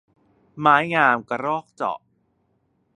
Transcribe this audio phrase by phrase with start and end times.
[0.59, 1.99] ไม้งามกระรอกเจาะ